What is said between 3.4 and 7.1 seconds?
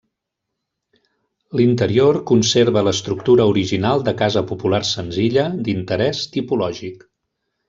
original de casa popular senzilla, d'interès tipològic.